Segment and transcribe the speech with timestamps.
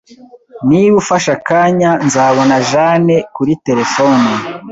[0.69, 4.29] Niba ufashe akanya, nzabona Jane kuri terefone